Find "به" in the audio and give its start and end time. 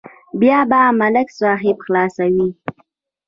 0.69-0.81